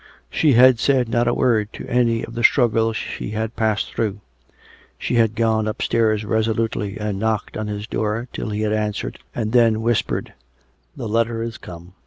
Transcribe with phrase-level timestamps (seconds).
[0.31, 4.19] She had said not a word to any of the struggle she had passed through.
[4.97, 9.51] She had gone upstairs resolutely and knocked on his door till he had answered, and
[9.51, 10.29] then whis pered,"
[10.97, 11.93] The letter is come.